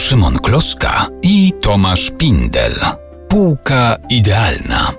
Szymon 0.00 0.38
Kloska 0.38 1.06
i 1.22 1.52
Tomasz 1.60 2.10
Pindel. 2.10 2.72
Półka 3.28 3.96
idealna. 4.10 4.92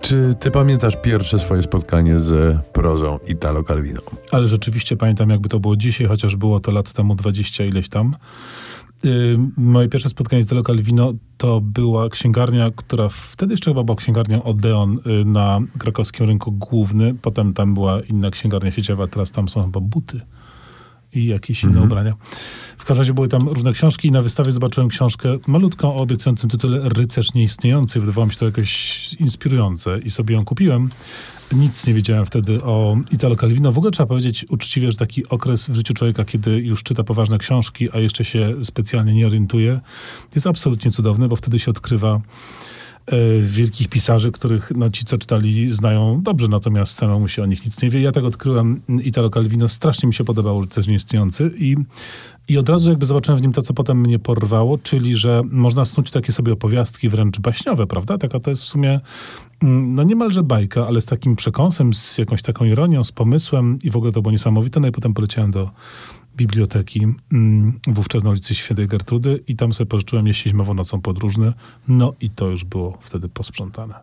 Czy 0.00 0.34
ty 0.40 0.50
pamiętasz 0.50 0.96
pierwsze 1.02 1.38
swoje 1.38 1.62
spotkanie 1.62 2.18
z 2.18 2.58
prozą 2.72 3.18
Italo 3.26 3.64
Calvino? 3.64 4.00
Ale 4.32 4.48
rzeczywiście 4.48 4.96
pamiętam, 4.96 5.30
jakby 5.30 5.48
to 5.48 5.60
było 5.60 5.76
dzisiaj, 5.76 6.06
chociaż 6.06 6.36
było 6.36 6.60
to 6.60 6.70
lat 6.72 6.92
temu 6.92 7.14
20 7.14 7.64
ileś 7.64 7.88
tam. 7.88 8.16
Yy, 9.04 9.38
moje 9.56 9.88
pierwsze 9.88 10.08
spotkanie 10.08 10.42
z 10.42 10.66
Calvino 10.66 11.12
to 11.36 11.60
była 11.60 12.08
księgarnia, 12.08 12.70
która 12.76 13.08
wtedy 13.08 13.52
jeszcze 13.52 13.70
chyba 13.70 13.84
była 13.84 13.96
księgarnią 13.96 14.42
Odeon 14.42 14.98
yy, 15.06 15.24
na 15.24 15.60
krakowskim 15.78 16.26
rynku 16.26 16.52
główny. 16.52 17.14
Potem 17.22 17.54
tam 17.54 17.74
była 17.74 18.00
inna 18.00 18.30
księgarnia 18.30 18.72
sieciowa, 18.72 19.06
teraz 19.06 19.30
tam 19.30 19.48
są 19.48 19.62
chyba 19.62 19.80
buty 19.80 20.20
i 21.14 21.26
jakieś 21.26 21.62
inne 21.62 21.72
Mhm. 21.72 21.86
ubrania. 21.90 22.14
W 22.78 22.84
każdym 22.84 22.98
razie 22.98 23.14
były 23.14 23.28
tam 23.28 23.48
różne 23.48 23.72
książki 23.72 24.08
i 24.08 24.10
na 24.10 24.22
wystawie 24.22 24.52
zobaczyłem 24.52 24.88
książkę 24.88 25.38
malutką 25.46 25.94
o 25.94 25.96
obiecującym 25.96 26.50
tytule 26.50 26.80
Rycerz 26.88 27.34
Nieistniejący. 27.34 28.00
Wydawało 28.00 28.26
mi 28.26 28.32
się 28.32 28.38
to 28.38 28.44
jakoś 28.44 29.12
inspirujące 29.14 29.98
i 29.98 30.10
sobie 30.10 30.34
ją 30.34 30.44
kupiłem. 30.44 30.90
Nic 31.52 31.86
nie 31.86 31.94
wiedziałem 31.94 32.26
wtedy 32.26 32.62
o 32.62 32.96
Italo 33.12 33.36
Calvino. 33.36 33.72
W 33.72 33.78
ogóle 33.78 33.90
trzeba 33.90 34.06
powiedzieć 34.06 34.46
uczciwie, 34.48 34.90
że 34.90 34.96
taki 34.96 35.28
okres 35.28 35.68
w 35.68 35.74
życiu 35.74 35.94
człowieka, 35.94 36.24
kiedy 36.24 36.50
już 36.58 36.82
czyta 36.82 37.04
poważne 37.04 37.38
książki, 37.38 37.88
a 37.92 37.98
jeszcze 37.98 38.24
się 38.24 38.54
specjalnie 38.62 39.14
nie 39.14 39.26
orientuje, 39.26 39.80
jest 40.34 40.46
absolutnie 40.46 40.90
cudowny, 40.90 41.28
bo 41.28 41.36
wtedy 41.36 41.58
się 41.58 41.70
odkrywa 41.70 42.20
wielkich 43.42 43.88
pisarzy, 43.88 44.32
których 44.32 44.72
no, 44.76 44.90
ci, 44.90 45.04
co 45.04 45.18
czytali, 45.18 45.70
znają 45.70 46.22
dobrze, 46.22 46.48
natomiast 46.48 46.96
samemu 46.96 47.28
się 47.28 47.42
o 47.42 47.46
nich 47.46 47.64
nic 47.64 47.82
nie 47.82 47.90
wie. 47.90 48.00
Ja 48.00 48.12
tak 48.12 48.24
odkryłem 48.24 48.80
Italo 49.02 49.30
Calvino, 49.30 49.68
strasznie 49.68 50.06
mi 50.06 50.14
się 50.14 50.24
podobał 50.24 50.60
Rycerz 50.60 50.86
Nieistniejący 50.86 51.50
i, 51.58 51.76
i 52.48 52.58
od 52.58 52.68
razu 52.68 52.90
jakby 52.90 53.06
zobaczyłem 53.06 53.38
w 53.38 53.42
nim 53.42 53.52
to, 53.52 53.62
co 53.62 53.74
potem 53.74 54.00
mnie 54.00 54.18
porwało, 54.18 54.78
czyli, 54.78 55.14
że 55.14 55.42
można 55.50 55.84
snuć 55.84 56.10
takie 56.10 56.32
sobie 56.32 56.52
opowiastki 56.52 57.08
wręcz 57.08 57.38
baśniowe, 57.38 57.86
prawda? 57.86 58.18
Taka 58.18 58.40
to 58.40 58.50
jest 58.50 58.62
w 58.62 58.66
sumie 58.66 59.00
mm, 59.62 59.94
no 59.94 60.02
niemalże 60.02 60.42
bajka, 60.42 60.86
ale 60.86 61.00
z 61.00 61.04
takim 61.04 61.36
przekąsem, 61.36 61.94
z 61.94 62.18
jakąś 62.18 62.42
taką 62.42 62.64
ironią, 62.64 63.04
z 63.04 63.12
pomysłem 63.12 63.78
i 63.82 63.90
w 63.90 63.96
ogóle 63.96 64.12
to 64.12 64.22
było 64.22 64.32
niesamowite. 64.32 64.80
No 64.80 64.88
i 64.88 64.92
potem 64.92 65.14
poleciałem 65.14 65.50
do 65.50 65.70
biblioteki, 66.36 67.06
mm, 67.32 67.80
wówczas 67.86 68.24
na 68.24 68.30
ulicy 68.30 68.54
Świętej 68.54 68.88
Gertrudy 68.88 69.40
i 69.48 69.56
tam 69.56 69.72
sobie 69.72 69.88
pożyczyłem 69.88 70.26
jeśli 70.26 70.50
zimową 70.50 70.74
nocą 70.74 71.00
podróżny. 71.00 71.52
No 71.88 72.12
i 72.20 72.30
to 72.30 72.48
już 72.50 72.64
było 72.64 72.98
wtedy 73.00 73.28
posprzątane. 73.28 73.94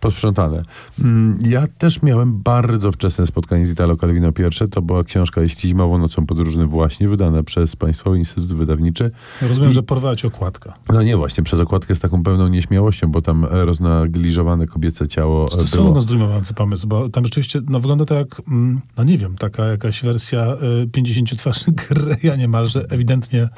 Posprzątane. 0.00 0.62
Mm, 1.00 1.38
Ja 1.46 1.66
też 1.78 2.02
miałem 2.02 2.42
bardzo 2.42 2.92
wczesne 2.92 3.26
spotkanie 3.26 3.66
z 3.66 3.70
Italo 3.70 3.96
Calvino 3.96 4.32
pierwsze. 4.32 4.68
To 4.68 4.82
była 4.82 5.04
książka 5.04 5.40
Jeśli 5.40 5.68
zimową 5.68 5.98
nocą 5.98 6.26
podróżny 6.26 6.66
właśnie, 6.66 7.08
wydana 7.08 7.42
przez 7.42 7.76
Państwowy 7.76 8.18
Instytut 8.18 8.52
Wydawniczy. 8.52 9.10
Rozumiem, 9.42 9.70
I- 9.70 9.74
że 9.74 9.82
porwała 9.82 10.16
ci 10.16 10.26
okładka. 10.26 10.74
No 10.92 11.02
nie 11.02 11.16
właśnie, 11.16 11.44
przez 11.44 11.60
okładkę 11.60 11.94
z 11.94 12.00
taką 12.00 12.22
pełną 12.22 12.48
nieśmiałością, 12.48 13.10
bo 13.10 13.22
tam 13.22 13.44
e, 13.44 13.48
roznagliżowane 13.64 14.66
kobiece 14.66 15.08
ciało 15.08 15.48
To 15.48 15.60
e, 15.62 15.66
są 15.66 15.76
było. 15.82 15.94
no 15.94 16.00
zdrujmowający 16.02 16.54
pomysł, 16.54 16.88
bo 16.88 17.08
tam 17.08 17.24
rzeczywiście 17.24 17.60
no, 17.68 17.80
wygląda 17.80 18.04
to 18.04 18.14
jak, 18.14 18.42
mm, 18.48 18.80
no 18.96 19.04
nie 19.04 19.18
wiem, 19.18 19.36
taka 19.36 19.64
jakaś 19.64 20.02
wersja 20.04 20.54
y, 20.84 20.88
50 20.92 21.36
twarzy 21.38 21.59
Greya 21.88 22.38
niemalże, 22.38 22.86
ewidentnie 22.90 23.48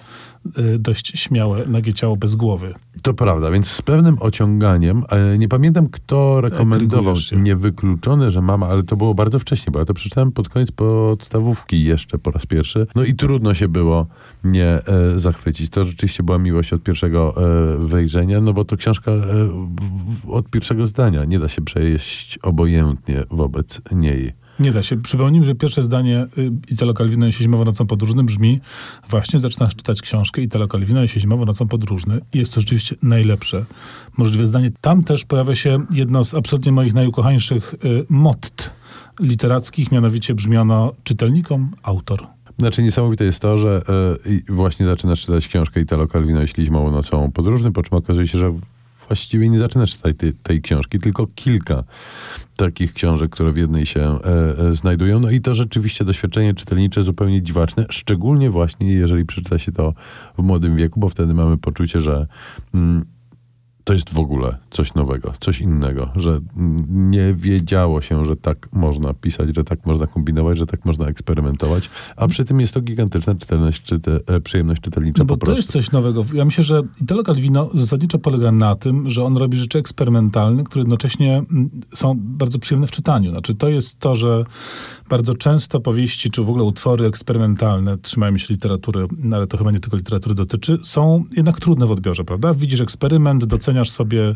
y, 0.58 0.78
dość 0.78 1.20
śmiałe, 1.20 1.66
nagie 1.66 1.94
ciało 1.94 2.16
bez 2.16 2.34
głowy. 2.34 2.74
To 3.02 3.14
prawda, 3.14 3.50
więc 3.50 3.68
z 3.68 3.82
pewnym 3.82 4.16
ociąganiem, 4.20 5.04
nie 5.38 5.48
pamiętam 5.48 5.88
kto 5.88 6.40
rekomendował, 6.40 7.14
niewykluczone, 7.36 8.30
że 8.30 8.42
mama, 8.42 8.68
ale 8.68 8.82
to 8.82 8.96
było 8.96 9.14
bardzo 9.14 9.38
wcześnie, 9.38 9.70
bo 9.70 9.78
ja 9.78 9.84
to 9.84 9.94
przeczytałem 9.94 10.32
pod 10.32 10.48
koniec 10.48 10.70
podstawówki 10.70 11.84
jeszcze 11.84 12.18
po 12.18 12.30
raz 12.30 12.46
pierwszy. 12.46 12.86
No 12.94 13.04
i 13.04 13.14
trudno 13.14 13.54
się 13.54 13.68
było 13.68 14.06
nie 14.44 14.66
e, 14.66 15.20
zachwycić. 15.20 15.70
To 15.70 15.84
rzeczywiście 15.84 16.22
była 16.22 16.38
miłość 16.38 16.72
od 16.72 16.82
pierwszego 16.82 17.34
e, 17.36 17.86
wejrzenia, 17.86 18.40
no 18.40 18.52
bo 18.52 18.64
to 18.64 18.76
książka 18.76 19.10
e, 19.10 19.22
od 20.28 20.50
pierwszego 20.50 20.86
zdania. 20.86 21.24
Nie 21.24 21.38
da 21.38 21.48
się 21.48 21.62
przejść 21.62 22.38
obojętnie 22.38 23.22
wobec 23.30 23.80
niej. 23.92 24.41
Nie 24.60 24.72
da 24.72 24.82
się. 24.82 25.02
Przypomnijmy, 25.02 25.46
że 25.46 25.54
pierwsze 25.54 25.82
zdanie 25.82 26.26
y, 26.38 26.50
Italo 26.70 26.94
Calvino 26.94 27.26
i 27.26 27.32
zimową 27.32 27.64
nocą 27.64 27.86
podróżny 27.86 28.24
brzmi 28.24 28.60
właśnie 29.08 29.38
zaczynasz 29.38 29.74
czytać 29.74 30.02
książkę 30.02 30.42
Italo 30.42 30.68
Calvino 30.68 31.04
i 31.04 31.08
zimową 31.08 31.44
nocą 31.44 31.68
podróżny 31.68 32.20
i 32.32 32.38
jest 32.38 32.52
to 32.52 32.60
rzeczywiście 32.60 32.96
najlepsze 33.02 33.64
możliwe 34.16 34.46
zdanie. 34.46 34.70
Tam 34.80 35.04
też 35.04 35.24
pojawia 35.24 35.54
się 35.54 35.86
jedno 35.92 36.24
z 36.24 36.34
absolutnie 36.34 36.72
moich 36.72 36.94
najukochańszych 36.94 37.74
y, 37.74 38.04
motт 38.08 38.70
literackich, 39.20 39.92
mianowicie 39.92 40.34
brzmiano 40.34 40.92
czytelnikom 41.04 41.70
autor. 41.82 42.26
Znaczy 42.58 42.82
niesamowite 42.82 43.24
jest 43.24 43.40
to, 43.40 43.56
że 43.56 43.82
i 44.26 44.42
właśnie 44.48 44.86
zaczynasz 44.86 45.20
czytać 45.20 45.48
książkę 45.48 45.80
Italo 45.80 46.06
Calvino 46.06 46.40
Jeśli 46.40 46.64
zimową 46.64 46.92
nocą 46.92 47.32
podróżny, 47.32 47.72
po 47.72 47.82
czym 47.82 47.98
okazuje 47.98 48.28
się, 48.28 48.38
że 48.38 48.52
właściwie 49.08 49.48
nie 49.48 49.58
zaczynasz 49.58 49.90
czytać 49.90 50.16
tej, 50.16 50.32
tej 50.32 50.62
książki, 50.62 50.98
tylko 50.98 51.26
kilka 51.34 51.84
takich 52.56 52.92
książek, 52.92 53.30
które 53.30 53.52
w 53.52 53.56
jednej 53.56 53.86
się 53.86 54.00
e, 54.00 54.58
e, 54.58 54.74
znajdują. 54.74 55.20
No 55.20 55.30
i 55.30 55.40
to 55.40 55.54
rzeczywiście 55.54 56.04
doświadczenie 56.04 56.54
czytelnicze 56.54 57.02
zupełnie 57.04 57.42
dziwaczne, 57.42 57.86
szczególnie 57.90 58.50
właśnie 58.50 58.92
jeżeli 58.92 59.24
przeczyta 59.24 59.58
się 59.58 59.72
to 59.72 59.94
w 60.38 60.42
młodym 60.42 60.76
wieku, 60.76 61.00
bo 61.00 61.08
wtedy 61.08 61.34
mamy 61.34 61.58
poczucie, 61.58 62.00
że 62.00 62.26
mm, 62.74 63.04
to 63.84 63.92
jest 63.92 64.10
w 64.10 64.18
ogóle 64.18 64.58
coś 64.70 64.94
nowego, 64.94 65.34
coś 65.40 65.60
innego, 65.60 66.08
że 66.16 66.40
nie 66.88 67.34
wiedziało 67.34 68.00
się, 68.00 68.24
że 68.24 68.36
tak 68.36 68.68
można 68.72 69.14
pisać, 69.14 69.56
że 69.56 69.64
tak 69.64 69.86
można 69.86 70.06
kombinować, 70.06 70.58
że 70.58 70.66
tak 70.66 70.84
można 70.84 71.06
eksperymentować, 71.06 71.90
a 72.16 72.28
przy 72.28 72.44
tym 72.44 72.60
jest 72.60 72.74
to 72.74 72.80
gigantyczna 72.80 73.34
czytelność, 73.34 73.82
czyte, 73.82 74.18
e, 74.26 74.40
przyjemność 74.40 74.82
czytelnicza 74.82 75.18
No 75.18 75.24
bo 75.24 75.36
to 75.36 75.56
jest 75.56 75.70
coś 75.70 75.90
nowego. 75.90 76.24
Ja 76.34 76.44
myślę, 76.44 76.64
że 76.64 76.82
Italo 77.00 77.22
Calvino 77.22 77.70
zasadniczo 77.74 78.18
polega 78.18 78.52
na 78.52 78.74
tym, 78.74 79.10
że 79.10 79.24
on 79.24 79.36
robi 79.36 79.58
rzeczy 79.58 79.78
eksperymentalne, 79.78 80.64
które 80.64 80.80
jednocześnie 80.80 81.36
mm, 81.36 81.70
są 81.94 82.14
bardzo 82.18 82.58
przyjemne 82.58 82.86
w 82.86 82.90
czytaniu. 82.90 83.30
Znaczy 83.30 83.54
to 83.54 83.68
jest 83.68 83.98
to, 83.98 84.14
że 84.14 84.44
bardzo 85.08 85.34
często 85.34 85.80
powieści, 85.80 86.30
czy 86.30 86.42
w 86.42 86.48
ogóle 86.48 86.64
utwory 86.64 87.06
eksperymentalne, 87.06 87.98
trzymajmy 87.98 88.38
się 88.38 88.46
literatury, 88.50 89.06
no 89.18 89.36
ale 89.36 89.46
to 89.46 89.58
chyba 89.58 89.70
nie 89.70 89.80
tylko 89.80 89.96
literatury 89.96 90.34
dotyczy, 90.34 90.78
są 90.82 91.24
jednak 91.36 91.60
trudne 91.60 91.86
w 91.86 91.90
odbiorze, 91.90 92.24
prawda? 92.24 92.54
Widzisz 92.54 92.80
eksperyment, 92.80 93.44
doceniasz 93.44 93.71
sobie 93.90 94.34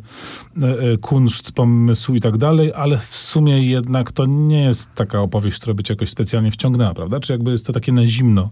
e, 0.62 0.66
e, 0.92 0.98
kunszt, 0.98 1.52
pomysł 1.52 2.14
i 2.14 2.20
tak 2.20 2.36
dalej, 2.36 2.72
ale 2.74 2.98
w 2.98 3.16
sumie 3.16 3.58
jednak 3.58 4.12
to 4.12 4.26
nie 4.26 4.62
jest 4.62 4.94
taka 4.94 5.20
opowieść, 5.20 5.58
która 5.58 5.74
by 5.74 5.82
cię 5.82 5.94
jakoś 5.94 6.08
specjalnie 6.08 6.50
wciągnęła, 6.50 6.94
prawda? 6.94 7.20
Czy 7.20 7.32
jakby 7.32 7.50
jest 7.50 7.66
to 7.66 7.72
takie 7.72 7.92
na 7.92 8.06
zimno 8.06 8.50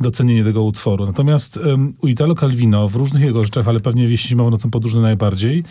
docenienie 0.00 0.44
tego 0.44 0.62
utworu. 0.62 1.06
Natomiast 1.06 1.56
em, 1.56 1.94
u 2.02 2.06
Italo 2.06 2.34
Calvino 2.34 2.88
w 2.88 2.96
różnych 2.96 3.22
jego 3.22 3.42
rzeczach, 3.42 3.68
ale 3.68 3.80
pewnie 3.80 4.08
wieści 4.08 4.28
zimową 4.28 4.50
nocą 4.50 4.70
podróżny 4.70 5.02
najbardziej, 5.02 5.64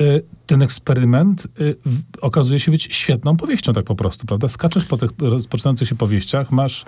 e, 0.00 0.20
ten 0.46 0.62
eksperyment 0.62 1.46
w- 1.86 2.02
okazuje 2.20 2.60
się 2.60 2.70
być 2.70 2.82
świetną 2.82 3.36
powieścią 3.36 3.72
tak 3.72 3.84
po 3.84 3.94
prostu, 3.94 4.26
prawda? 4.26 4.48
Skaczesz 4.48 4.84
po 4.86 4.96
tych 4.96 5.10
rozpoczynających 5.18 5.88
się 5.88 5.94
powieściach, 5.94 6.50
masz 6.50 6.84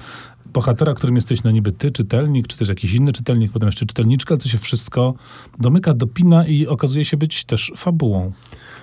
bohatera, 0.52 0.94
którym 0.94 1.16
jesteś 1.16 1.42
no 1.42 1.50
niby 1.50 1.72
ty, 1.72 1.90
czytelnik, 1.90 2.46
czy 2.46 2.56
też 2.56 2.68
jakiś 2.68 2.94
inny 2.94 3.12
czytelnik, 3.12 3.52
potem 3.52 3.68
jeszcze 3.68 3.86
czytelniczka, 3.86 4.36
to 4.36 4.48
się 4.48 4.58
wszystko 4.58 5.14
domyka, 5.58 5.94
dopina 5.94 6.46
i 6.46 6.66
okazuje 6.66 7.04
się 7.04 7.16
być 7.16 7.44
też 7.44 7.72
fabułą. 7.76 8.32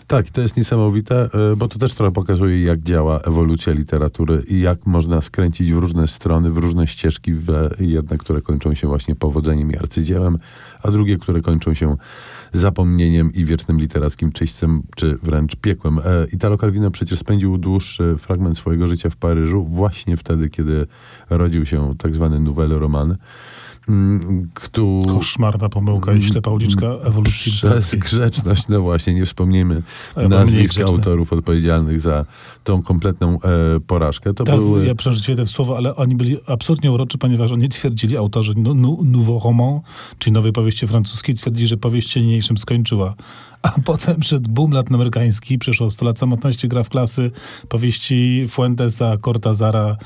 Tak, 0.08 0.30
to 0.30 0.42
jest 0.42 0.58
niesamowite, 0.58 1.30
e, 1.52 1.56
bo 1.56 1.68
to 1.68 1.80
też 1.80 1.94
trochę 1.94 2.12
pokazuje, 2.12 2.64
jak 2.64 2.82
działa 2.82 3.20
ewolucja 3.20 3.74
literatury 3.74 4.44
i 4.48 4.60
jak 4.60 4.86
można 4.86 5.22
skręcić 5.22 5.74
w 5.74 5.78
różne 5.78 6.08
strony, 6.08 6.50
w 6.50 6.58
różne 6.58 6.88
ścieżki, 6.88 7.34
w 7.34 7.48
jedne, 7.80 8.18
które 8.18 8.42
kończą 8.42 8.74
się 8.74 8.88
właśnie 8.88 9.16
powodzeniem 9.16 9.72
i 9.72 9.78
arcydziełem, 9.78 10.38
a 10.84 10.92
drugie, 10.92 11.18
które 11.18 11.42
kończą 11.42 11.74
się 11.74 11.96
zapomnieniem 12.54 13.34
i 13.34 13.46
wiecznym 13.46 13.80
literackim 13.80 14.32
czyśćcem, 14.32 14.84
czy 14.96 15.18
wręcz 15.24 15.56
piekłem. 15.56 16.00
E, 16.00 16.02
Italo 16.34 16.58
Calvino 16.58 16.92
przecież 16.92 17.20
spędził 17.20 17.58
dłuższy 17.58 18.16
fragment 18.18 18.58
swojego 18.58 18.88
życia 18.88 19.10
w 19.10 19.16
Paryżu, 19.16 19.64
właśnie 19.64 20.18
wtedy, 20.18 20.50
kiedy 20.50 20.88
rodził 21.30 21.66
się 21.66 21.94
tak 21.98 22.14
zwany 22.14 22.40
Nouvelle 22.40 22.80
Roman, 22.80 23.18
Koszmarna 25.08 25.70
pomyłka 25.70 26.14
i 26.14 26.22
ślepa 26.22 26.52
uliczka 26.52 26.86
ewolucji 26.86 27.52
Przez 27.52 27.96
grzeczność, 27.96 28.68
no 28.68 28.82
właśnie, 28.82 29.14
nie 29.14 29.26
wspomnijmy 29.26 29.82
ja 30.18 30.28
nazwisk 30.28 30.80
autorów 30.80 31.34
odpowiedzialnych 31.34 32.00
za 32.00 32.26
tą 32.64 32.84
kompletną 32.84 33.40
e, 33.42 33.80
porażkę. 33.80 34.34
To 34.34 34.44
Tak, 34.44 34.60
były... 34.60 34.86
ja 34.86 34.94
wejdę 35.28 35.46
w 35.46 35.50
słowo, 35.50 35.78
ale 35.78 35.96
oni 35.96 36.16
byli 36.16 36.38
absolutnie 36.48 36.92
uroczy, 36.92 37.18
ponieważ 37.18 37.52
oni 37.52 37.70
twierdzili, 37.70 38.18
autorzy 38.18 38.54
nou, 38.58 38.74
nou, 38.74 39.04
Nouveau 39.04 39.42
Roman, 39.44 39.80
czyli 40.20 40.34
nowej 40.34 40.52
powieści 40.52 40.88
francuskiej, 40.88 41.36
twierdzili, 41.36 41.68
że 41.68 41.78
powieść 41.78 42.10
się 42.10 42.22
niniejszym 42.22 42.58
skończyła. 42.58 43.16
A 43.64 43.72
potem 43.86 44.20
przed 44.20 44.48
boom 44.48 44.72
latinoamerykański, 44.72 45.60
przyszło 45.60 45.92
100 45.92 46.06
lat 46.06 46.20
samotności, 46.20 46.68
gra 46.68 46.84
w 46.84 46.90
klasy, 46.90 47.32
powieści 47.70 48.46
Fuentesa, 48.50 49.18
Cortazara, 49.18 49.98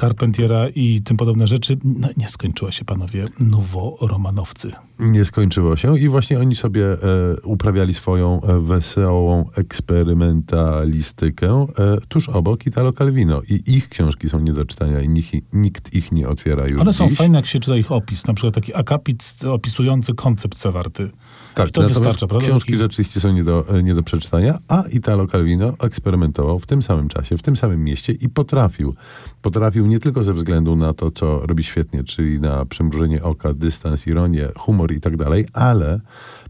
Carpentiera 0.00 0.68
i 0.68 1.02
tym 1.02 1.16
podobne 1.16 1.46
rzeczy. 1.46 1.78
No, 1.84 2.08
nie 2.16 2.28
skończyła 2.28 2.72
się, 2.72 2.84
panowie, 2.84 3.24
nowo-romanowcy. 3.38 4.72
Nie 4.98 5.24
skończyło 5.24 5.76
się 5.76 5.98
i 5.98 6.08
właśnie 6.08 6.38
oni 6.38 6.54
sobie 6.54 6.92
e, 6.92 6.96
uprawiali 7.44 7.94
swoją 7.94 8.42
e, 8.42 8.60
wesołą 8.60 9.50
eksperymentalistykę 9.56 11.66
e, 11.78 11.98
tuż 12.08 12.28
obok 12.28 12.66
Italo 12.66 12.92
Calvino. 12.92 13.42
I 13.48 13.62
ich 13.76 13.88
książki 13.88 14.28
są 14.28 14.40
nie 14.40 14.52
do 14.52 14.64
czytania 14.64 15.00
i 15.00 15.08
nikt, 15.08 15.32
nikt 15.52 15.94
ich 15.94 16.12
nie 16.12 16.28
otwiera 16.28 16.66
już 16.68 16.80
One 16.80 16.92
są 16.92 17.08
dziś. 17.08 17.18
fajne, 17.18 17.38
jak 17.38 17.46
się 17.46 17.60
czyta 17.60 17.76
ich 17.76 17.92
opis. 17.92 18.26
Na 18.26 18.34
przykład 18.34 18.54
taki 18.54 18.74
akapit 18.74 19.36
opisujący 19.48 20.14
koncept 20.14 20.58
zawarty. 20.58 21.10
Tak, 21.54 21.68
I 21.68 21.72
to 21.72 21.82
wystarcza, 21.82 22.26
prawda? 22.26 22.48
książki 22.48 22.72
Taki- 22.72 22.82
rzeczywiście 22.82 23.20
są 23.20 23.32
nie 23.32 23.44
do, 23.44 23.64
nie 23.82 23.94
do 23.94 24.02
przeczytania, 24.02 24.58
a 24.68 24.84
Italo 24.92 25.26
Calvino 25.26 25.74
eksperymentował 25.82 26.58
w 26.58 26.66
tym 26.66 26.82
samym 26.82 27.08
czasie, 27.08 27.38
w 27.38 27.42
tym 27.42 27.56
samym 27.56 27.84
mieście 27.84 28.12
i 28.12 28.28
potrafił. 28.28 28.94
Potrafił 29.42 29.86
nie 29.86 30.00
tylko 30.00 30.22
ze 30.22 30.34
względu 30.34 30.76
na 30.76 30.92
to, 30.92 31.10
co 31.10 31.46
robi 31.46 31.64
świetnie, 31.64 32.04
czyli 32.04 32.40
na 32.40 32.64
przymrużenie 32.64 33.22
oka, 33.22 33.52
dystans, 33.52 34.06
ironię, 34.06 34.48
humor 34.56 34.85
i 34.94 35.00
tak 35.00 35.16
dalej, 35.16 35.46
ale 35.54 36.00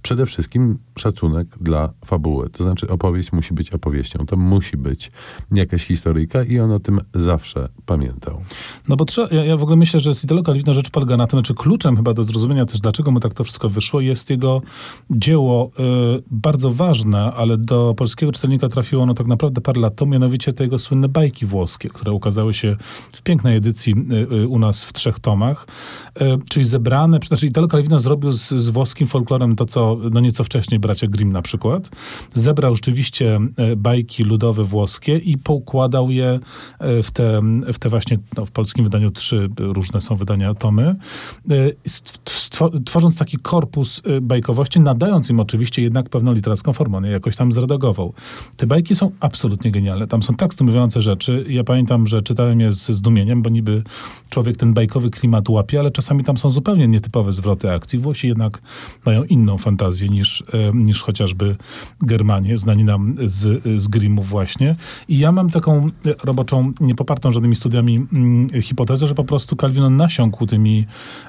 przede 0.06 0.26
wszystkim 0.26 0.78
szacunek 0.98 1.48
dla 1.60 1.92
fabuły. 2.04 2.50
To 2.50 2.64
znaczy 2.64 2.88
opowieść 2.88 3.32
musi 3.32 3.54
być 3.54 3.70
opowieścią. 3.70 4.26
To 4.26 4.36
musi 4.36 4.76
być 4.76 5.10
jakaś 5.52 5.84
historyjka 5.84 6.44
i 6.44 6.58
on 6.58 6.72
o 6.72 6.78
tym 6.78 7.00
zawsze 7.14 7.68
pamiętał. 7.86 8.40
No 8.88 8.96
bo 8.96 9.04
trzeba, 9.04 9.28
ja, 9.30 9.44
ja 9.44 9.56
w 9.56 9.62
ogóle 9.62 9.76
myślę, 9.76 10.00
że 10.00 10.14
Calvino 10.46 10.74
rzecz 10.74 10.90
polega 10.90 11.16
na 11.16 11.26
tym, 11.26 11.38
znaczy 11.38 11.54
kluczem 11.54 11.96
chyba 11.96 12.14
do 12.14 12.24
zrozumienia 12.24 12.66
też, 12.66 12.80
dlaczego 12.80 13.10
mu 13.10 13.20
tak 13.20 13.34
to 13.34 13.44
wszystko 13.44 13.68
wyszło, 13.68 14.00
jest 14.00 14.30
jego 14.30 14.62
dzieło 15.10 15.70
y, 16.18 16.22
bardzo 16.30 16.70
ważne, 16.70 17.32
ale 17.32 17.58
do 17.58 17.94
polskiego 17.96 18.32
czytelnika 18.32 18.68
trafiło 18.68 19.02
ono 19.02 19.14
tak 19.14 19.26
naprawdę 19.26 19.60
parę 19.60 19.80
lat 19.80 19.96
temu, 19.96 20.10
mianowicie 20.10 20.52
te 20.52 20.64
jego 20.64 20.78
słynne 20.78 21.08
bajki 21.08 21.46
włoskie, 21.46 21.88
które 21.88 22.12
ukazały 22.12 22.54
się 22.54 22.76
w 23.12 23.22
pięknej 23.22 23.56
edycji 23.56 23.94
y, 24.12 24.34
y, 24.34 24.48
u 24.48 24.58
nas 24.58 24.84
w 24.84 24.92
trzech 24.92 25.20
tomach, 25.20 25.66
y, 26.20 26.24
czyli 26.48 26.66
zebrane, 26.66 27.18
znaczy 27.26 27.46
Italo 27.46 27.68
Calvino 27.68 28.00
zrobił 28.00 28.32
z, 28.32 28.48
z 28.48 28.68
włoskim 28.68 29.06
folklorem 29.06 29.56
to, 29.56 29.64
co 29.64 29.95
no 30.10 30.20
nieco 30.20 30.44
wcześniej 30.44 30.80
bracia 30.80 31.06
Grimm 31.06 31.32
na 31.32 31.42
przykład. 31.42 31.90
Zebrał 32.34 32.74
rzeczywiście 32.74 33.40
e, 33.56 33.76
bajki 33.76 34.24
ludowe 34.24 34.64
włoskie 34.64 35.18
i 35.18 35.38
poukładał 35.38 36.10
je 36.10 36.40
e, 36.78 37.02
w 37.02 37.10
te, 37.10 37.42
w 37.72 37.78
te 37.78 37.88
właśnie, 37.88 38.18
no, 38.36 38.46
w 38.46 38.50
polskim 38.50 38.84
wydaniu 38.84 39.10
trzy 39.10 39.48
różne 39.58 40.00
są 40.00 40.16
wydania 40.16 40.54
tomy, 40.54 40.96
e, 41.50 41.72
tworząc 42.84 43.18
taki 43.18 43.38
korpus 43.38 44.02
bajkowości, 44.22 44.80
nadając 44.80 45.30
im 45.30 45.40
oczywiście 45.40 45.82
jednak 45.82 46.08
pewną 46.08 46.32
literacką 46.32 46.72
formę. 46.72 46.98
On 46.98 47.04
je 47.04 47.10
jakoś 47.10 47.36
tam 47.36 47.52
zredagował. 47.52 48.12
Te 48.56 48.66
bajki 48.66 48.94
są 48.94 49.10
absolutnie 49.20 49.70
genialne. 49.70 50.06
Tam 50.06 50.22
są 50.22 50.34
tak 50.34 50.54
stymulujące 50.54 51.02
rzeczy. 51.02 51.44
Ja 51.48 51.64
pamiętam, 51.64 52.06
że 52.06 52.22
czytałem 52.22 52.60
je 52.60 52.72
ze 52.72 52.94
zdumieniem, 52.94 53.42
bo 53.42 53.50
niby 53.50 53.82
człowiek 54.28 54.56
ten 54.56 54.74
bajkowy 54.74 55.10
klimat 55.10 55.48
łapie, 55.48 55.80
ale 55.80 55.90
czasami 55.90 56.24
tam 56.24 56.36
są 56.36 56.50
zupełnie 56.50 56.88
nietypowe 56.88 57.32
zwroty 57.32 57.70
akcji. 57.70 57.98
Włosi 57.98 58.28
jednak 58.28 58.62
mają 59.06 59.24
inną 59.24 59.58
fantazję 59.58 59.85
niż, 60.10 60.44
e, 60.52 60.72
niż 60.74 61.02
chociażby 61.02 61.56
Germanie, 62.00 62.58
znani 62.58 62.84
nam 62.84 63.16
z, 63.24 63.62
z 63.82 63.88
Grimmów 63.88 64.28
właśnie. 64.28 64.76
I 65.08 65.18
ja 65.18 65.32
mam 65.32 65.50
taką 65.50 65.86
e, 65.86 66.14
roboczą, 66.24 66.72
nie 66.80 66.94
popartą 66.94 67.30
żadnymi 67.30 67.54
studiami 67.54 68.06
mm, 68.12 68.62
hipotezę, 68.62 69.06
że 69.06 69.14
po 69.14 69.24
prostu 69.24 69.56
Calvino 69.56 69.90
nasiąkł 69.90 70.46
tymi 70.46 70.86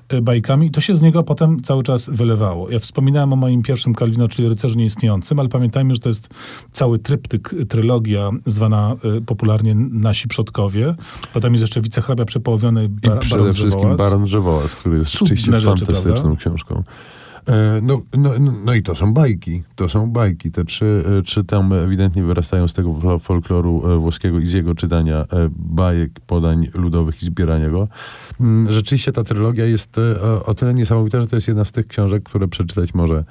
e, 0.09 0.21
bajkami 0.21 0.68
i 0.68 0.71
to 0.71 0.81
się 0.81 0.95
z 0.95 1.01
niego 1.01 1.24
potem 1.24 1.62
cały 1.62 1.83
czas 1.83 2.09
wylewało. 2.09 2.69
Ja 2.69 2.80
wspominałem 2.80 3.33
o 3.33 3.36
moim 3.36 3.63
pierwszym 3.63 3.95
Calvino, 3.95 4.27
czyli 4.27 4.50
Rycerzu 4.50 4.77
Nieistniejącym, 4.77 5.39
ale 5.39 5.50
pamiętajmy, 5.50 5.94
że 5.94 6.00
to 6.00 6.10
jest 6.10 6.30
cały 6.71 7.00
tryptyk, 7.00 7.56
trylogia 7.69 8.30
zwana 8.45 8.95
popularnie 9.25 9.75
Nasi 9.75 10.27
Przodkowie. 10.27 10.95
Potem 11.33 11.53
jest 11.53 11.62
jeszcze 11.62 11.81
Wicehrabia 11.81 12.25
Przepołowiony 12.25 12.86
I 12.86 12.89
Bar- 12.89 13.19
przede 13.19 13.38
Baron 13.38 13.53
wszystkim. 13.53 13.95
Baron 13.95 14.24
Drzewołaz, 14.24 14.75
który 14.75 14.98
jest 14.98 15.12
rzeczywiście 15.12 15.51
rzeczy, 15.51 15.65
fantastyczną 15.65 16.13
prawda? 16.13 16.36
książką. 16.39 16.83
E, 17.48 17.80
No, 17.82 18.02
no, 18.18 18.32
no, 18.40 18.54
no 18.66 18.74
i 18.74 18.84
to 18.84 18.96
są 18.96 19.14
bajki. 19.14 19.64
To 19.76 19.90
są 19.90 20.12
bajki. 20.12 20.52
Te 20.52 20.66
trzy, 20.66 21.04
e, 21.20 21.22
trzy 21.22 21.44
tomy 21.44 21.76
ewidentnie 21.82 22.24
wyrastają 22.24 22.68
z 22.68 22.74
tego 22.74 22.90
fol- 22.94 23.20
folkloru 23.20 23.84
e, 23.92 23.98
włoskiego 23.98 24.40
i 24.40 24.48
z 24.48 24.54
jego 24.54 24.76
czytania 24.76 25.26
bajek, 25.56 26.20
podań 26.20 26.68
ludowych 26.74 27.22
i 27.24 27.26
zbierania 27.26 27.70
go. 27.70 27.88
Mm, 28.42 28.72
Rzeczywiście 28.72 29.12
ta 29.12 29.24
trylogia 29.24 29.66
jest 29.66 29.98
o- 30.46 30.54
tyle 30.54 30.74
niesamowita, 30.74 31.22
że 31.22 31.28
to 31.28 31.36
jest 31.36 31.48
jedna 31.48 31.66
z 31.66 31.72
tych 31.72 31.88
książek, 31.88 32.24
które 32.24 32.48
przeczytać 32.48 32.94
może 32.94 33.24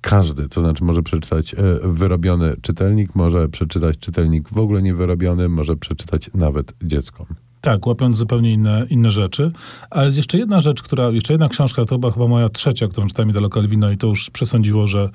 każdy. 0.00 0.48
To 0.48 0.60
znaczy 0.60 0.84
może 0.84 1.02
przeczytać 1.02 1.54
wyrobiony 1.82 2.54
czytelnik, 2.62 3.14
może 3.14 3.48
przeczytać 3.48 3.98
czytelnik 3.98 4.48
w 4.48 4.58
ogóle 4.58 4.82
niewyrobiony, 4.82 5.48
może 5.48 5.76
przeczytać 5.76 6.30
nawet 6.34 6.72
dziecko. 6.82 7.26
Tak, 7.64 7.86
łapiąc 7.86 8.16
zupełnie 8.16 8.52
inne, 8.52 8.86
inne 8.90 9.10
rzeczy. 9.10 9.52
Ale 9.90 10.04
jest 10.04 10.16
jeszcze 10.16 10.38
jedna 10.38 10.60
rzecz, 10.60 10.82
która, 10.82 11.10
jeszcze 11.10 11.32
jedna 11.32 11.48
książka, 11.48 11.84
to 11.84 11.98
była 11.98 12.12
chyba 12.12 12.26
moja 12.26 12.48
trzecia, 12.48 12.88
którą 12.88 13.06
czytałem 13.06 13.30
Italo 13.30 13.48
Calvino 13.48 13.90
i 13.90 13.96
to 13.96 14.06
już 14.06 14.30
przesądziło, 14.30 14.86
że 14.86 15.10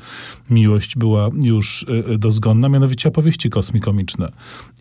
miłość 0.49 0.95
była 0.95 1.29
już 1.43 1.83
y, 1.83 2.11
y, 2.11 2.17
dozgonna, 2.17 2.69
mianowicie 2.69 3.09
opowieści 3.09 3.49
kosmikomiczne. 3.49 4.31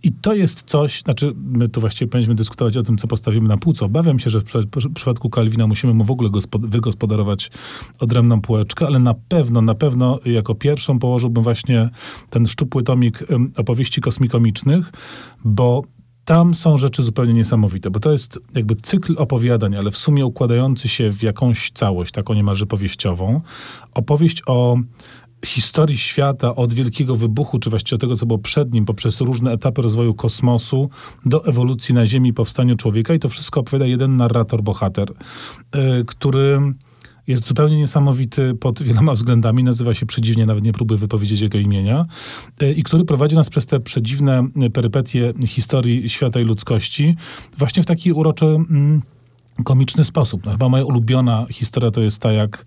I 0.02 0.12
to 0.12 0.34
jest 0.34 0.62
coś, 0.62 1.02
znaczy 1.02 1.32
my 1.36 1.68
tu 1.68 1.80
właściwie 1.80 2.08
powinniśmy 2.08 2.34
dyskutować 2.34 2.76
o 2.76 2.82
tym, 2.82 2.98
co 2.98 3.08
postawimy 3.08 3.48
na 3.48 3.56
półce. 3.56 3.84
Obawiam 3.84 4.18
się, 4.18 4.30
że 4.30 4.40
w, 4.40 4.44
w 4.76 4.92
przypadku 4.94 5.30
Calvina 5.34 5.66
musimy 5.66 5.94
mu 5.94 6.04
w 6.04 6.10
ogóle 6.10 6.30
gospod- 6.30 6.66
wygospodarować 6.70 7.50
odrębną 8.00 8.40
półeczkę, 8.40 8.86
ale 8.86 8.98
na 8.98 9.14
pewno, 9.14 9.62
na 9.62 9.74
pewno 9.74 10.18
jako 10.24 10.54
pierwszą 10.54 10.98
położyłbym 10.98 11.44
właśnie 11.44 11.90
ten 12.30 12.46
szczupły 12.46 12.82
tomik 12.82 13.30
ym, 13.30 13.52
opowieści 13.56 14.00
kosmikomicznych, 14.00 14.92
bo 15.44 15.82
tam 16.28 16.54
są 16.54 16.78
rzeczy 16.78 17.02
zupełnie 17.02 17.34
niesamowite, 17.34 17.90
bo 17.90 18.00
to 18.00 18.12
jest 18.12 18.38
jakby 18.54 18.74
cykl 18.74 19.14
opowiadań, 19.18 19.76
ale 19.76 19.90
w 19.90 19.96
sumie 19.96 20.26
układający 20.26 20.88
się 20.88 21.10
w 21.10 21.22
jakąś 21.22 21.70
całość, 21.70 22.12
taką 22.12 22.34
niemalże 22.34 22.66
powieściową. 22.66 23.40
Opowieść 23.94 24.42
o 24.46 24.76
historii 25.44 25.98
świata 25.98 26.54
od 26.54 26.72
wielkiego 26.72 27.16
wybuchu, 27.16 27.58
czy 27.58 27.70
właściwie 27.70 27.98
tego, 27.98 28.16
co 28.16 28.26
było 28.26 28.38
przed 28.38 28.72
nim, 28.72 28.84
poprzez 28.84 29.20
różne 29.20 29.52
etapy 29.52 29.82
rozwoju 29.82 30.14
kosmosu, 30.14 30.90
do 31.26 31.44
ewolucji 31.44 31.94
na 31.94 32.06
Ziemi, 32.06 32.32
powstaniu 32.32 32.76
człowieka 32.76 33.14
i 33.14 33.18
to 33.18 33.28
wszystko 33.28 33.60
opowiada 33.60 33.86
jeden 33.86 34.16
narrator, 34.16 34.62
bohater, 34.62 35.08
yy, 35.74 36.04
który 36.04 36.60
jest 37.28 37.46
zupełnie 37.46 37.76
niesamowity 37.78 38.54
pod 38.54 38.82
wieloma 38.82 39.12
względami. 39.12 39.64
Nazywa 39.64 39.94
się 39.94 40.06
przedziwnie, 40.06 40.46
nawet 40.46 40.64
nie 40.64 40.72
próbuję 40.72 40.98
wypowiedzieć 40.98 41.40
jego 41.40 41.58
imienia. 41.58 42.06
E, 42.60 42.72
I 42.72 42.82
który 42.82 43.04
prowadzi 43.04 43.36
nas 43.36 43.50
przez 43.50 43.66
te 43.66 43.80
przedziwne 43.80 44.48
e, 44.62 44.70
perypetie 44.70 45.32
historii 45.46 46.08
świata 46.08 46.40
i 46.40 46.44
ludzkości 46.44 47.16
właśnie 47.58 47.82
w 47.82 47.86
taki 47.86 48.12
uroczy... 48.12 48.46
Mm, 48.46 49.02
komiczny 49.64 50.04
sposób. 50.04 50.46
No, 50.46 50.52
chyba 50.52 50.68
moja 50.68 50.84
ulubiona 50.84 51.46
historia 51.50 51.90
to 51.90 52.00
jest 52.00 52.22
ta, 52.22 52.32
jak 52.32 52.64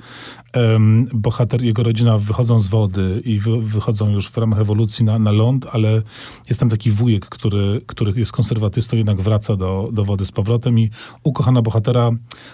em, 0.53 1.07
bohater 1.13 1.63
i 1.63 1.65
jego 1.65 1.83
rodzina 1.83 2.17
wychodzą 2.17 2.59
z 2.59 2.67
wody 2.67 3.21
i 3.25 3.39
wy, 3.39 3.61
wychodzą 3.61 4.09
już 4.09 4.29
w 4.29 4.37
ramach 4.37 4.59
ewolucji 4.59 5.05
na, 5.05 5.19
na 5.19 5.31
ląd, 5.31 5.67
ale 5.71 6.01
jest 6.49 6.59
tam 6.59 6.69
taki 6.69 6.91
wujek, 6.91 7.25
który, 7.25 7.81
który 7.85 8.19
jest 8.19 8.31
konserwatystą, 8.31 8.97
jednak 8.97 9.21
wraca 9.21 9.55
do, 9.55 9.89
do 9.91 10.05
wody 10.05 10.25
z 10.25 10.31
powrotem 10.31 10.79
i 10.79 10.89
ukochana 11.23 11.61
bohatera 11.61 12.11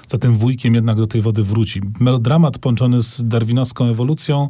za 0.08 0.18
tym 0.18 0.34
wujkiem 0.34 0.76
jednak 0.76 0.98
do 0.98 1.08
tej 1.08 1.22
wody 1.22 1.44
wróci. 1.44 1.82
Melodramat 2.00 2.58
połączony 2.58 3.02
z 3.02 3.24
darwinowską 3.24 3.86
ewolucją, 3.86 4.50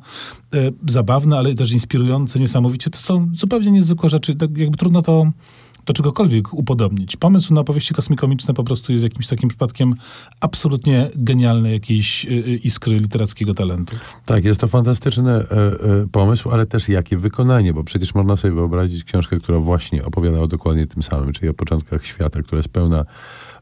e, 0.53 0.71
zabawny, 0.87 1.37
ale 1.37 1.55
też 1.55 1.71
inspirujący 1.71 2.39
niesamowicie. 2.39 2.89
To 2.89 2.99
są 2.99 3.29
zupełnie 3.33 3.71
niezwykłe 3.71 4.09
rzeczy. 4.09 4.35
Tak 4.35 4.57
jakby 4.57 4.77
trudno 4.77 5.01
to 5.01 5.31
do 5.87 5.93
czegokolwiek 5.93 6.53
upodobnić. 6.53 7.17
Pomysł 7.17 7.53
na 7.53 7.63
powieści 7.63 7.93
kosmikomiczne 7.93 8.53
po 8.53 8.63
prostu 8.63 8.91
jest 8.91 9.03
jakimś 9.03 9.27
takim 9.27 9.49
przypadkiem 9.49 9.95
absolutnie 10.41 11.09
genialnej 11.15 11.73
jakiejś 11.73 12.25
y, 12.25 12.29
y, 12.29 12.55
iskry 12.63 12.99
literackiego 12.99 13.53
talentu. 13.53 13.95
Tak, 14.25 14.45
jest 14.45 14.59
to 14.59 14.67
fantastyczny 14.67 15.31
e, 15.31 15.41
e, 15.41 16.07
pomysł, 16.11 16.49
ale 16.49 16.65
też 16.65 16.89
jakie 16.89 17.17
wykonanie, 17.17 17.73
bo 17.73 17.83
przecież 17.83 18.15
można 18.15 18.37
sobie 18.37 18.53
wyobrazić 18.53 19.03
książkę, 19.03 19.39
która 19.39 19.59
właśnie 19.59 20.05
opowiada 20.05 20.39
o 20.39 20.47
dokładnie 20.47 20.87
tym 20.87 21.03
samym, 21.03 21.33
czyli 21.33 21.49
o 21.49 21.53
początkach 21.53 22.05
świata, 22.05 22.41
która 22.41 22.57
jest 22.57 22.69
pełna 22.69 23.05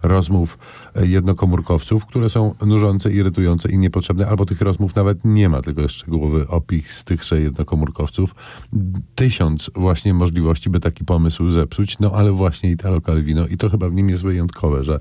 rozmów 0.03 0.57
e, 0.95 1.07
jednokomórkowców, 1.07 2.05
które 2.05 2.29
są 2.29 2.55
nużące, 2.65 3.11
irytujące 3.11 3.71
i 3.71 3.77
niepotrzebne, 3.77 4.27
albo 4.27 4.45
tych 4.45 4.61
rozmów 4.61 4.95
nawet 4.95 5.17
nie 5.25 5.49
ma, 5.49 5.61
tylko 5.61 5.81
jest 5.81 5.95
szczegółowy 5.95 6.47
opis 6.47 7.03
tychże 7.03 7.41
jednokomórkowców. 7.41 8.35
Tysiąc 9.15 9.71
właśnie 9.75 10.13
możliwości, 10.13 10.69
by 10.69 10.79
taki 10.79 11.05
pomysł 11.05 11.49
zepsuć, 11.49 11.99
no 11.99 12.11
ale 12.11 12.31
właśnie 12.31 12.71
Italo 12.71 13.01
Calvino 13.01 13.47
i 13.47 13.57
to 13.57 13.69
chyba 13.69 13.89
w 13.89 13.93
nim 13.93 14.09
jest 14.09 14.23
wyjątkowe, 14.23 14.83
że 14.83 14.99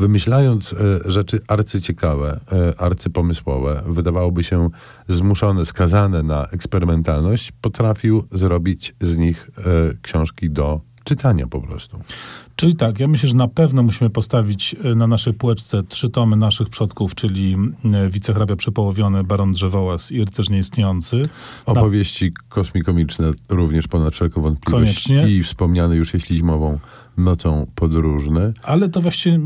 wymyślając 0.00 0.72
e, 0.72 0.76
rzeczy 1.04 1.40
arcyciekawe, 1.48 2.40
e, 2.52 2.80
arcypomysłowe, 2.80 3.82
wydawałoby 3.86 4.44
się 4.44 4.70
zmuszone, 5.08 5.64
skazane 5.64 6.22
na 6.22 6.46
eksperymentalność, 6.46 7.52
potrafił 7.60 8.24
zrobić 8.32 8.94
z 9.00 9.16
nich 9.16 9.50
e, 9.58 9.62
książki 10.02 10.50
do 10.50 10.80
czytania 11.04 11.46
po 11.46 11.60
prostu. 11.60 12.00
Czyli 12.60 12.76
tak, 12.76 13.00
ja 13.00 13.08
myślę, 13.08 13.28
że 13.28 13.34
na 13.34 13.48
pewno 13.48 13.82
musimy 13.82 14.10
postawić 14.10 14.76
e, 14.84 14.94
na 14.94 15.06
naszej 15.06 15.34
półeczce 15.34 15.82
trzy 15.82 16.10
tomy 16.10 16.36
naszych 16.36 16.68
przodków, 16.68 17.14
czyli 17.14 17.56
e, 17.84 18.08
Wicehrabia 18.10 18.56
Przepołowiony, 18.56 19.24
Baron 19.24 19.52
Drzewołaz 19.52 20.12
i 20.12 20.24
Rycerz 20.24 20.50
Nieistniejący. 20.50 21.28
Opowieści 21.66 22.32
kosmikomiczne 22.48 23.30
również 23.48 23.88
ponad 23.88 24.14
wszelką 24.14 24.42
wątpliwość. 24.42 25.06
Koniecznie. 25.06 25.32
I 25.32 25.42
wspomniane 25.42 25.96
już, 25.96 26.14
jeśli 26.14 26.36
zimową, 26.36 26.78
nocą 27.16 27.66
podróżny. 27.74 28.52
Ale 28.62 28.88
to 28.88 29.00
właściwie 29.00 29.38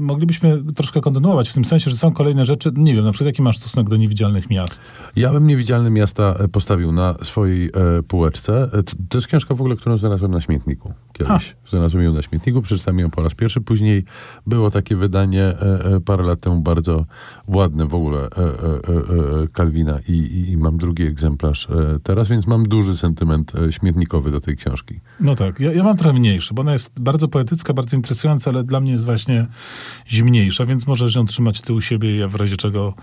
moglibyśmy 0.00 0.62
troszkę 0.74 1.00
kontynuować 1.00 1.50
w 1.50 1.54
tym 1.54 1.64
sensie, 1.64 1.90
że 1.90 1.96
są 1.96 2.12
kolejne 2.12 2.44
rzeczy. 2.44 2.70
Nie 2.76 2.94
wiem, 2.94 3.04
na 3.04 3.12
przykład 3.12 3.26
jaki 3.26 3.42
masz 3.42 3.56
stosunek 3.56 3.88
do 3.88 3.96
niewidzialnych 3.96 4.50
miast? 4.50 4.92
Ja 5.16 5.32
bym 5.32 5.46
Niewidzialne 5.46 5.90
Miasta 5.90 6.34
e, 6.38 6.48
postawił 6.48 6.92
na 6.92 7.14
swojej 7.22 7.66
e, 7.66 8.02
półeczce. 8.02 8.68
To, 8.72 8.92
to 9.08 9.18
jest 9.18 9.26
książka 9.26 9.54
w 9.54 9.60
ogóle, 9.60 9.76
którą 9.76 9.96
znalazłem 9.96 10.30
na 10.30 10.40
śmietniku 10.40 10.94
kiedyś. 11.12 11.56
Znalazłem 11.68 12.04
ją 12.04 12.12
na 12.12 12.22
śmietniku, 12.22 12.62
przeczytałem 12.62 12.98
ją 12.98 13.10
po 13.10 13.22
raz 13.22 13.34
pierwszy. 13.34 13.60
Później 13.60 14.04
było 14.46 14.70
takie 14.70 14.96
wydanie 14.96 15.42
e, 15.42 15.84
e, 15.84 16.00
parę 16.00 16.24
lat 16.24 16.40
temu 16.40 16.60
bardzo 16.60 17.06
ładne 17.46 17.86
w 17.86 17.94
ogóle 17.94 18.18
e, 18.18 18.26
e, 18.26 18.42
e, 18.42 19.42
e, 19.42 19.48
Kalwina 19.52 19.98
i, 20.08 20.12
i, 20.12 20.50
i 20.50 20.56
mam 20.56 20.78
drugi 20.78 21.02
egzemplarz 21.02 21.68
teraz, 22.02 22.28
więc 22.28 22.46
mam 22.46 22.68
duży 22.68 22.96
sentyment 22.96 23.52
śmietnikowy 23.70 24.30
do 24.30 24.40
tej 24.40 24.56
książki. 24.56 25.00
No 25.20 25.34
tak, 25.34 25.60
ja, 25.60 25.72
ja 25.72 25.84
mam 25.84 25.96
trochę 25.96 26.18
mniejszy, 26.18 26.54
bo 26.54 26.62
ona 26.62 26.72
jest 26.72 27.00
bardzo 27.00 27.28
poetycka, 27.28 27.72
bardzo 27.72 27.96
interesująca, 27.96 28.50
ale 28.50 28.64
dla 28.64 28.80
mnie 28.80 28.92
jest 28.92 29.04
właśnie 29.04 29.46
zimniejsza, 30.08 30.66
więc 30.66 30.86
możesz 30.86 31.14
ją 31.14 31.26
trzymać 31.26 31.60
ty 31.60 31.72
u 31.72 31.80
siebie 31.80 32.16
ja 32.16 32.28
w 32.28 32.34
razie 32.34 32.56
czego 32.56 32.94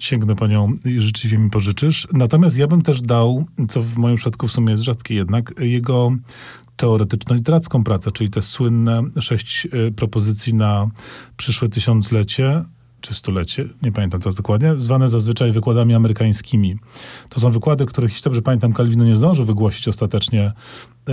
sięgnę 0.00 0.36
po 0.36 0.46
nią 0.46 0.76
i 0.84 1.00
rzeczywiście 1.00 1.38
mi 1.38 1.50
pożyczysz. 1.50 2.08
Natomiast 2.12 2.58
ja 2.58 2.66
bym 2.66 2.82
też 2.82 3.00
dał, 3.00 3.44
co 3.68 3.82
w 3.82 3.96
moim 3.96 4.16
przypadku 4.16 4.48
w 4.48 4.52
sumie 4.52 4.72
jest 4.72 4.84
rzadkie 4.84 5.14
jednak, 5.14 5.54
jego 5.58 6.12
teoretyczno-literacką 6.76 7.84
pracę, 7.84 8.10
czyli 8.10 8.30
te 8.30 8.42
słynne 8.42 9.02
sześć 9.20 9.68
y, 9.88 9.92
propozycji 9.92 10.54
na 10.54 10.90
przyszłe 11.36 11.68
tysiąclecie, 11.68 12.64
czy 13.00 13.14
stulecie, 13.14 13.68
nie 13.82 13.92
pamiętam 13.92 14.20
teraz 14.20 14.34
dokładnie, 14.34 14.72
zwane 14.76 15.08
zazwyczaj 15.08 15.52
wykładami 15.52 15.94
amerykańskimi. 15.94 16.76
To 17.28 17.40
są 17.40 17.50
wykłady, 17.50 17.86
których, 17.86 18.10
jeśli 18.10 18.24
dobrze 18.24 18.42
pamiętam, 18.42 18.72
Calvino 18.72 19.04
nie 19.04 19.16
zdążył 19.16 19.44
wygłosić 19.44 19.88
ostatecznie, 19.88 20.42
e, 20.42 21.12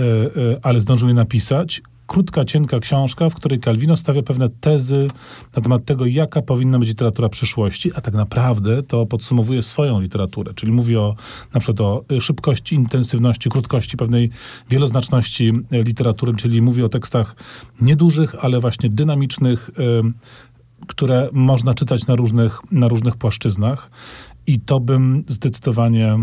ale 0.62 0.80
zdążył 0.80 1.08
je 1.08 1.14
napisać. 1.14 1.82
Krótka, 2.14 2.44
cienka 2.44 2.80
książka, 2.80 3.30
w 3.30 3.34
której 3.34 3.60
Calvino 3.60 3.96
stawia 3.96 4.22
pewne 4.22 4.48
tezy 4.48 5.08
na 5.56 5.62
temat 5.62 5.84
tego, 5.84 6.06
jaka 6.06 6.42
powinna 6.42 6.78
być 6.78 6.88
literatura 6.88 7.28
przyszłości, 7.28 7.90
a 7.94 8.00
tak 8.00 8.14
naprawdę 8.14 8.82
to 8.82 9.06
podsumowuje 9.06 9.62
swoją 9.62 10.00
literaturę, 10.00 10.54
czyli 10.54 10.72
mówi 10.72 10.96
o 10.96 11.14
na 11.54 11.60
przykład 11.60 11.80
o 11.80 12.04
y, 12.12 12.20
szybkości, 12.20 12.74
intensywności, 12.74 13.50
krótkości, 13.50 13.96
pewnej 13.96 14.30
wieloznaczności 14.70 15.52
y, 15.72 15.82
literatury, 15.82 16.34
czyli 16.34 16.62
mówi 16.62 16.82
o 16.82 16.88
tekstach 16.88 17.36
niedużych, 17.80 18.34
ale 18.40 18.60
właśnie 18.60 18.88
dynamicznych, 18.88 19.70
y, 19.70 20.86
które 20.86 21.28
można 21.32 21.74
czytać 21.74 22.06
na 22.06 22.16
różnych, 22.16 22.60
na 22.70 22.88
różnych 22.88 23.16
płaszczyznach. 23.16 23.90
I 24.46 24.60
to 24.60 24.80
bym 24.80 25.24
zdecydowanie 25.26 26.18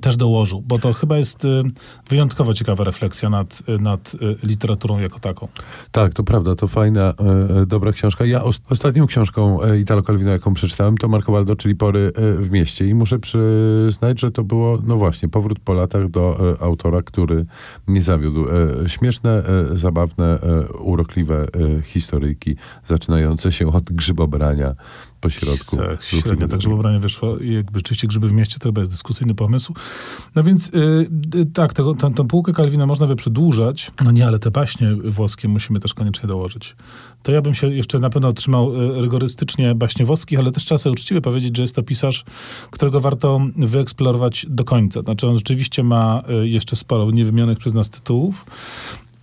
też 0.00 0.16
dołożył, 0.16 0.62
bo 0.68 0.78
to 0.78 0.92
chyba 0.92 1.16
jest 1.16 1.44
y, 1.44 1.62
wyjątkowo 2.08 2.54
ciekawa 2.54 2.84
refleksja 2.84 3.30
nad, 3.30 3.62
y, 3.68 3.78
nad 3.82 4.14
y, 4.14 4.18
literaturą 4.42 4.98
jako 4.98 5.20
taką. 5.20 5.48
Tak, 5.92 6.14
to 6.14 6.24
prawda, 6.24 6.54
to 6.54 6.68
fajna, 6.68 7.00
e, 7.00 7.60
e, 7.62 7.66
dobra 7.66 7.92
książka. 7.92 8.24
Ja 8.24 8.42
os- 8.44 8.60
ostatnią 8.70 9.06
książką 9.06 9.62
e, 9.62 9.78
Italo 9.78 10.02
Calvino, 10.02 10.30
jaką 10.30 10.54
przeczytałem, 10.54 10.98
to 10.98 11.08
Marco 11.08 11.32
Waldo, 11.32 11.56
czyli 11.56 11.76
Pory 11.76 12.12
w 12.16 12.50
mieście. 12.50 12.86
I 12.88 12.94
muszę 12.94 13.18
przyznać, 13.18 14.20
że 14.20 14.30
to 14.30 14.44
było, 14.44 14.78
no 14.86 14.96
właśnie, 14.96 15.28
powrót 15.28 15.58
po 15.58 15.72
latach 15.72 16.10
do 16.10 16.56
autora, 16.60 17.02
który 17.02 17.46
nie 17.88 18.02
zawiódł. 18.02 18.44
Śmieszne, 18.86 19.42
zabawne, 19.74 20.38
urokliwe 20.80 21.46
historyjki, 21.84 22.56
zaczynające 22.86 23.52
się 23.52 23.72
od 23.72 23.84
grzybobrania 23.84 24.74
po 25.26 25.30
środku. 25.30 25.76
Tak, 25.76 26.02
średnio 26.02 26.48
tak 26.48 26.58
grzybobranie 26.58 26.98
wyszło 26.98 27.38
i 27.38 27.54
jakby 27.54 27.78
rzeczywiście 27.78 28.06
grzyby 28.06 28.28
w 28.28 28.32
mieście 28.32 28.58
to 28.58 28.68
chyba 28.68 28.80
jest 28.80 28.90
dyskusyjny 28.90 29.34
pomysł. 29.34 29.74
No 30.34 30.42
więc 30.42 30.68
y, 30.68 30.70
y, 31.34 31.46
tak, 31.54 31.74
tego, 31.74 31.94
tę, 31.94 32.14
tę 32.14 32.28
półkę 32.28 32.52
Kalwina 32.52 32.86
można 32.86 33.06
by 33.06 33.16
przedłużać. 33.16 33.90
No 34.04 34.12
nie, 34.12 34.26
ale 34.26 34.38
te 34.38 34.50
baśnie 34.50 34.94
włoskie 35.04 35.48
musimy 35.48 35.80
też 35.80 35.94
koniecznie 35.94 36.28
dołożyć. 36.28 36.76
To 37.22 37.32
ja 37.32 37.42
bym 37.42 37.54
się 37.54 37.74
jeszcze 37.74 37.98
na 37.98 38.10
pewno 38.10 38.32
trzymał 38.32 38.82
y, 38.82 39.00
rygorystycznie 39.00 39.74
baśnie 39.74 40.04
włoskich, 40.04 40.38
ale 40.38 40.52
też 40.52 40.64
trzeba 40.64 40.78
sobie 40.78 40.92
uczciwie 40.92 41.20
powiedzieć, 41.20 41.56
że 41.56 41.62
jest 41.62 41.74
to 41.74 41.82
pisarz, 41.82 42.24
którego 42.70 43.00
warto 43.00 43.40
wyeksplorować 43.56 44.46
do 44.48 44.64
końca. 44.64 45.02
Znaczy 45.02 45.26
on 45.26 45.36
rzeczywiście 45.36 45.82
ma 45.82 46.22
jeszcze 46.42 46.76
sporo 46.76 47.10
niewymienionych 47.10 47.58
przez 47.58 47.74
nas 47.74 47.90
tytułów. 47.90 48.44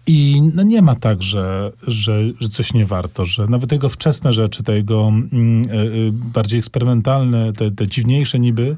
I 0.07 0.41
no 0.55 0.63
nie 0.63 0.81
ma 0.81 0.95
tak, 0.95 1.22
że, 1.22 1.72
że, 1.88 2.22
że 2.39 2.50
coś 2.50 2.74
nie 2.74 2.86
warto, 2.86 3.25
że 3.25 3.48
nawet 3.48 3.72
jego 3.72 3.89
wczesne 3.89 4.33
rzeczy, 4.33 4.63
te 4.63 4.75
jego 4.75 5.07
mm, 5.07 5.69
e, 5.69 5.74
e, 5.74 5.88
bardziej 6.12 6.60
eksperymentalne, 6.60 7.53
te, 7.53 7.72
te 7.72 7.88
dziwniejsze 7.88 8.39
niby, 8.39 8.77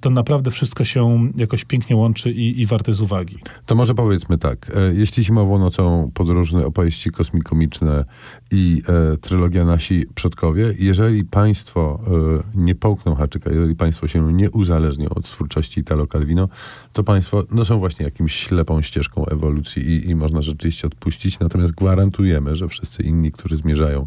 to 0.00 0.10
naprawdę 0.10 0.50
wszystko 0.50 0.84
się 0.84 1.30
jakoś 1.36 1.64
pięknie 1.64 1.96
łączy 1.96 2.30
i, 2.30 2.60
i 2.60 2.66
warte 2.66 2.94
z 2.94 3.00
uwagi. 3.00 3.38
To 3.66 3.74
może 3.74 3.94
powiedzmy 3.94 4.38
tak. 4.38 4.70
E, 4.74 4.94
jeśli 4.94 5.24
zimową 5.24 5.58
nocą 5.58 6.10
podróżne 6.14 6.66
opowieści 6.66 7.10
kosmikomiczne 7.10 8.04
i 8.50 8.82
e, 9.12 9.16
trylogia 9.16 9.64
Nasi 9.64 10.06
Przodkowie, 10.14 10.74
jeżeli 10.78 11.24
państwo 11.24 12.00
e, 12.06 12.60
nie 12.60 12.74
połkną 12.74 13.14
haczyka, 13.14 13.50
jeżeli 13.50 13.76
państwo 13.76 14.08
się 14.08 14.32
nie 14.32 14.50
uzależnią 14.50 15.08
od 15.08 15.24
twórczości 15.24 15.80
Italo 15.80 16.06
Calvino, 16.06 16.48
to 16.92 17.04
państwo 17.04 17.44
no, 17.50 17.64
są 17.64 17.78
właśnie 17.78 18.04
jakimś 18.04 18.34
ślepą 18.34 18.82
ścieżką 18.82 19.26
ewolucji 19.26 19.82
i, 19.82 19.99
i 20.08 20.14
można 20.14 20.42
rzeczywiście 20.42 20.86
odpuścić. 20.86 21.40
Natomiast 21.40 21.74
gwarantujemy, 21.74 22.56
że 22.56 22.68
wszyscy 22.68 23.02
inni, 23.02 23.32
którzy 23.32 23.56
zmierzają 23.56 24.06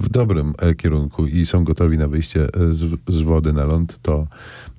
w 0.00 0.08
dobrym 0.08 0.54
e, 0.58 0.74
kierunku 0.74 1.26
i 1.26 1.46
są 1.46 1.64
gotowi 1.64 1.98
na 1.98 2.08
wyjście 2.08 2.42
e, 2.42 2.74
z, 2.74 3.00
z 3.08 3.20
wody 3.20 3.52
na 3.52 3.64
ląd, 3.64 3.98
to 4.02 4.26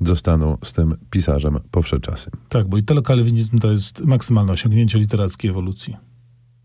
zostaną 0.02 0.58
z 0.64 0.74
tym 0.74 0.96
pisarzem 1.10 1.60
po 1.72 1.82
wsze 1.82 2.00
czasy. 2.00 2.32
Tak, 2.50 2.68
bo 2.68 2.78
italo-kalwinizm 2.78 3.60
to 3.60 3.72
jest 3.72 4.06
maksymalne 4.06 4.54
osiągnięcie 4.54 5.00
literackiej 5.00 5.52
ewolucji. 5.52 5.98